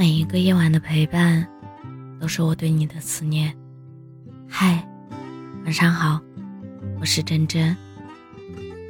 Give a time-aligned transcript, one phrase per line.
[0.00, 1.46] 每一个夜晚的陪伴，
[2.18, 3.54] 都是我对你的思念。
[4.48, 4.82] 嗨，
[5.66, 6.18] 晚上好，
[6.98, 7.76] 我是真真。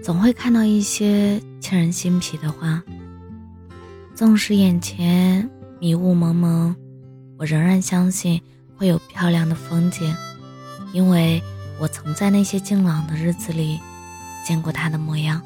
[0.04, 2.80] 总会看到一些沁人心脾的话，
[4.14, 5.50] 纵使眼前
[5.80, 6.76] 迷雾蒙蒙，
[7.36, 8.40] 我仍然相信
[8.76, 10.14] 会有漂亮的风景，
[10.92, 11.42] 因为
[11.80, 13.80] 我曾在那些晴朗的日子里
[14.46, 15.42] 见过它的模样，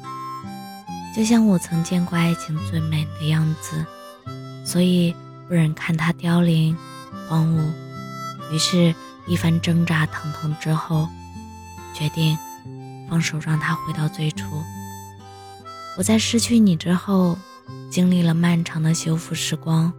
[1.15, 3.83] 就像我曾见过爱情最美的样子，
[4.63, 5.11] 所以。
[5.47, 6.75] 不忍看它凋零、
[7.27, 7.71] 荒芜，
[8.51, 8.93] 于是，
[9.27, 11.07] 一番挣扎、疼痛之后，
[11.93, 12.37] 决定
[13.09, 14.45] 放手，让它回到最初。
[15.97, 17.37] 我在失去你之后，
[17.89, 19.93] 经历了漫长的修复时光，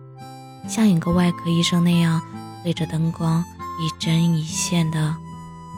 [0.68, 2.20] 像一个外科医生那样，
[2.62, 3.42] 对着灯光
[3.80, 5.14] 一针一线的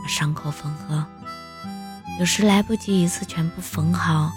[0.02, 1.04] 把伤口缝合。
[2.18, 4.32] 有时来不及一次全部缝好，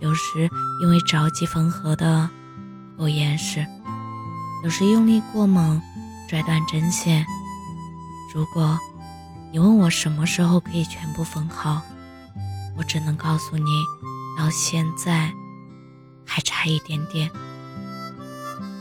[0.00, 0.48] 有时
[0.80, 2.30] 因为着急缝合的
[2.96, 3.66] 不够严实。
[4.64, 5.80] 有时用力过猛，
[6.28, 7.24] 拽断针线。
[8.34, 8.78] 如果
[9.52, 11.80] 你问我什么时候可以全部缝好，
[12.76, 13.70] 我只能告诉你，
[14.36, 15.32] 到现在
[16.26, 17.30] 还差一点点。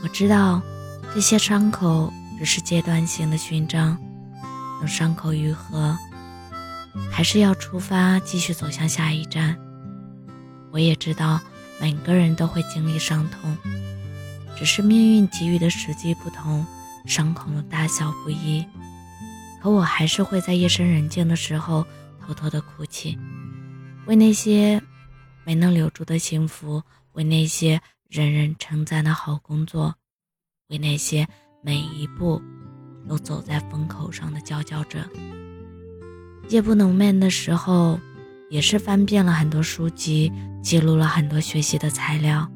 [0.04, 0.62] 我知道
[1.14, 3.98] 这些伤口只是阶段性的勋章，
[4.80, 5.98] 等伤口愈合，
[7.12, 9.56] 还是要出发继续走向下一站。
[10.72, 11.40] 我也知道
[11.80, 13.58] 每个人都会经历伤痛。
[14.58, 16.66] 只是命运给予的时机不同，
[17.06, 18.66] 伤口的大小不一。
[19.62, 21.86] 可我还是会在夜深人静的时候
[22.20, 23.18] 偷偷的哭泣，
[24.08, 24.82] 为那些
[25.46, 26.82] 没能留住的幸福，
[27.14, 29.94] 为那些人人称赞的好工作，
[30.70, 31.28] 为那些
[31.62, 32.42] 每一步
[33.08, 35.08] 都走在风口上的佼佼者。
[36.50, 38.00] 夜不能寐的时候，
[38.50, 40.32] 也是翻遍了很多书籍，
[40.64, 42.50] 记录了很多学习的材料，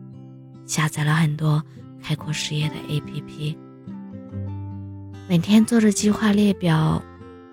[0.66, 1.64] 下载了很多。
[2.02, 3.56] 开阔视野的 APP，
[5.28, 7.02] 每天做着计划列表，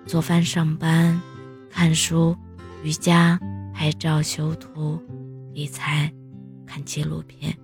[0.05, 1.21] 做饭、上班、
[1.69, 2.35] 看书、
[2.83, 3.39] 瑜伽、
[3.73, 5.01] 拍照、修图、
[5.53, 6.11] 理财、
[6.65, 7.55] 看纪录片。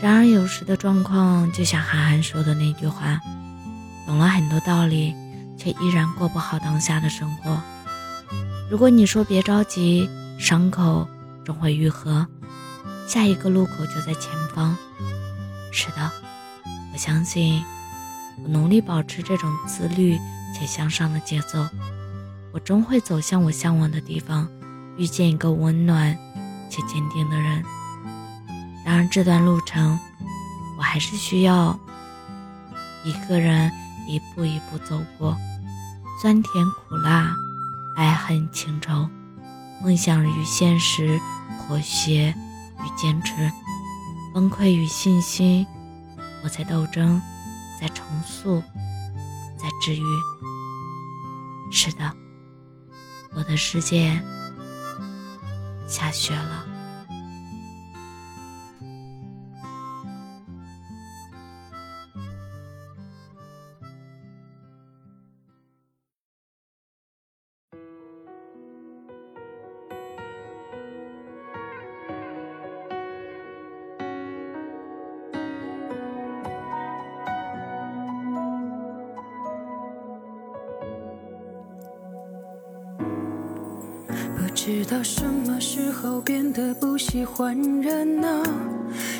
[0.00, 3.20] 然而，有时的状况就像韩寒说的那句话
[4.06, 5.12] ：“懂了很多道理，
[5.56, 7.60] 却依然过不好当下的生活。”
[8.70, 11.08] 如果你说别着急，伤口
[11.44, 12.26] 终会愈合，
[13.08, 14.76] 下一个路口就在前方。
[15.70, 16.10] 是的，
[16.92, 17.62] 我相信，
[18.42, 20.18] 我努力保持这种自律
[20.54, 21.66] 且向上的节奏，
[22.52, 24.48] 我终会走向我向往的地方，
[24.96, 26.16] 遇见一个温暖
[26.70, 27.62] 且坚定的人。
[28.84, 29.98] 然而这段路程，
[30.78, 31.78] 我还是需要
[33.04, 33.70] 一个人
[34.08, 35.36] 一步一步走过，
[36.20, 37.30] 酸甜苦辣，
[37.96, 39.08] 爱恨情仇，
[39.82, 41.20] 梦想与现实，
[41.66, 42.34] 妥协
[42.80, 43.50] 与坚持。
[44.38, 45.66] 崩溃与信心，
[46.44, 47.20] 我在斗争，
[47.80, 48.62] 在重塑，
[49.56, 50.04] 在治愈。
[51.72, 52.14] 是的，
[53.34, 54.22] 我的世界
[55.88, 56.77] 下雪了。
[84.70, 88.28] 知道什么时候变得不喜欢热闹，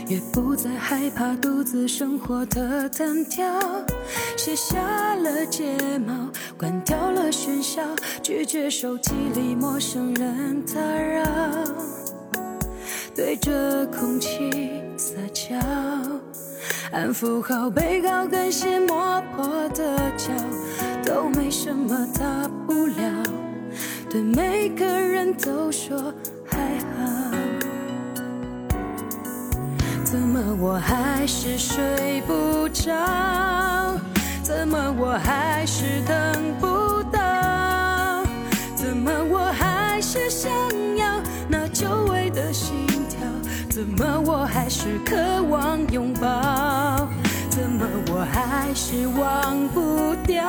[0.06, 3.46] 也不再害怕独自生活的单调。
[4.36, 5.74] 卸下了睫
[6.06, 6.28] 毛，
[6.58, 7.80] 关掉了喧嚣，
[8.22, 11.24] 拒绝手机里陌生人打扰，
[13.16, 15.56] 对着空气撒娇，
[16.92, 20.30] 安抚好被高跟鞋磨破的脚，
[21.02, 23.27] 都没什么大不了。
[24.10, 26.14] 对每个人都说
[26.46, 26.56] 还
[26.96, 27.30] 好，
[30.02, 32.90] 怎么我还是睡不着？
[34.42, 38.24] 怎么我还是等不到？
[38.74, 40.50] 怎么我还是想
[40.96, 43.20] 要那久违的心跳？
[43.68, 45.16] 怎么我还是渴
[45.50, 47.06] 望拥抱？
[47.50, 50.42] 怎么我还是忘不掉？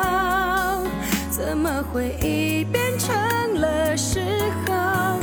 [1.40, 3.16] 怎么回忆变成？
[3.62, 4.20] 了嗜
[4.68, 5.18] 好，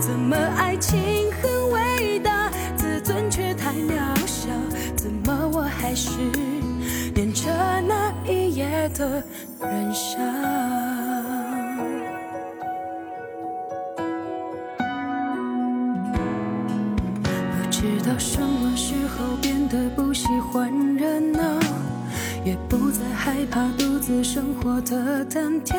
[0.00, 3.94] 怎么爱情很伟大，自尊却太渺
[4.26, 4.48] 小？
[4.96, 6.10] 怎么我还是
[7.14, 7.48] 念着
[7.86, 9.22] 那一夜的
[9.60, 10.18] 人笑？
[17.54, 21.59] 不知道什么时候变得不喜欢热闹。
[22.50, 25.78] 也不再害怕独自生活的单调，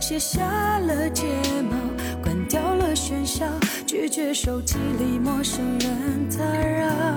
[0.00, 0.42] 卸下
[0.80, 1.24] 了睫
[1.70, 1.76] 毛，
[2.20, 3.46] 关掉了喧嚣，
[3.86, 7.14] 拒绝手机里陌生人打扰，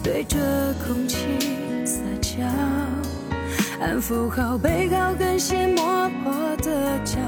[0.00, 0.38] 对着
[0.86, 1.18] 空气
[1.84, 2.44] 撒娇，
[3.80, 7.18] 安抚好被高跟鞋磨破的脚，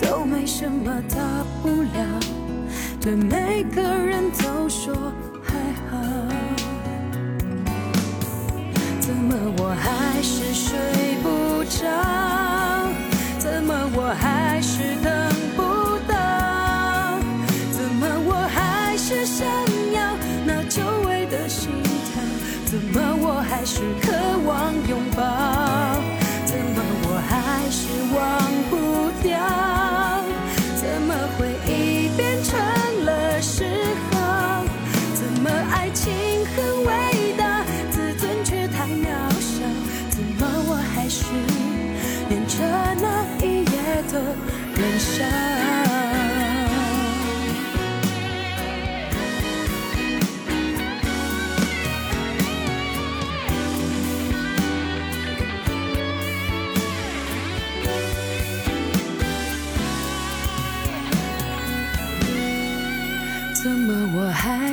[0.00, 1.16] 都没什么大
[1.64, 2.20] 不了，
[3.00, 4.94] 对每个人都说
[5.42, 5.58] 还
[5.90, 5.98] 好。
[9.10, 10.78] 怎么我还是睡
[11.20, 11.80] 不着？
[13.40, 15.29] 怎么我还是等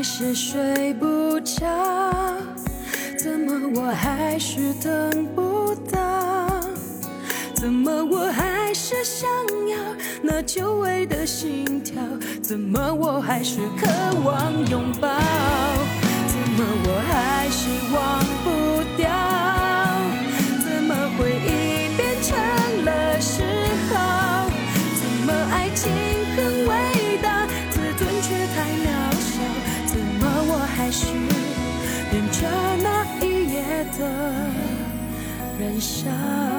[0.10, 1.68] 是睡不着？
[3.20, 6.62] 怎么我还是等不到？
[7.54, 9.30] 怎么我还是想
[9.70, 9.78] 要
[10.24, 12.02] 那久违的心跳？
[12.42, 13.88] 怎么我还是渴
[14.24, 15.10] 望拥抱？
[16.26, 18.48] 怎么我还是忘不
[18.96, 19.37] 掉？
[36.08, 36.57] time.